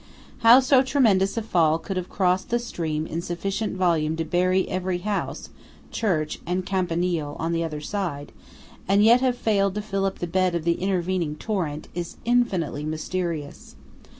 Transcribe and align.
How 0.39 0.59
so 0.61 0.81
tremendous 0.81 1.37
a 1.37 1.43
fall 1.43 1.77
could 1.77 1.95
have 1.95 2.09
crossed 2.09 2.49
the 2.49 2.57
stream 2.57 3.05
in 3.05 3.21
sufficient 3.21 3.77
volume 3.77 4.15
to 4.15 4.25
bury 4.25 4.67
every 4.67 4.97
house, 4.97 5.49
church 5.91 6.39
and 6.43 6.65
campanile 6.65 7.35
on 7.37 7.51
the 7.51 7.63
other 7.63 7.81
side, 7.81 8.31
and 8.87 9.03
yet 9.03 9.21
have 9.21 9.37
failed 9.37 9.75
to 9.75 9.81
fill 9.83 10.05
up 10.05 10.17
the 10.17 10.25
bed 10.25 10.55
of 10.55 10.63
the 10.63 10.81
intervening 10.81 11.35
torrent, 11.35 11.87
is 11.93 12.17
infinitely 12.25 12.83
mysterious. 12.83 13.75